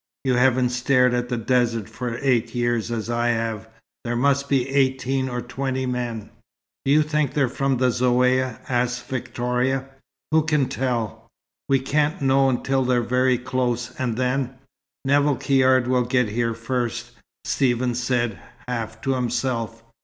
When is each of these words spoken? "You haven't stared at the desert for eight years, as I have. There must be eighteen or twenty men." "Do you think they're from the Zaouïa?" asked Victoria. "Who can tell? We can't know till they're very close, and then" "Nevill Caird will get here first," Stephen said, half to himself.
"You 0.23 0.33
haven't 0.33 0.69
stared 0.69 1.13
at 1.13 1.29
the 1.29 1.37
desert 1.37 1.87
for 1.87 2.17
eight 2.23 2.55
years, 2.55 2.89
as 2.89 3.07
I 3.07 3.27
have. 3.27 3.69
There 4.03 4.15
must 4.15 4.49
be 4.49 4.67
eighteen 4.67 5.29
or 5.29 5.43
twenty 5.43 5.85
men." 5.85 6.31
"Do 6.83 6.91
you 6.91 7.03
think 7.03 7.35
they're 7.35 7.47
from 7.47 7.77
the 7.77 7.89
Zaouïa?" 7.89 8.57
asked 8.67 9.05
Victoria. 9.09 9.85
"Who 10.31 10.41
can 10.41 10.69
tell? 10.69 11.27
We 11.69 11.77
can't 11.81 12.19
know 12.19 12.57
till 12.63 12.83
they're 12.83 13.03
very 13.03 13.37
close, 13.37 13.91
and 13.99 14.17
then" 14.17 14.55
"Nevill 15.05 15.35
Caird 15.35 15.87
will 15.87 16.05
get 16.05 16.29
here 16.29 16.55
first," 16.55 17.11
Stephen 17.45 17.93
said, 17.93 18.39
half 18.67 19.01
to 19.01 19.13
himself. 19.13 19.83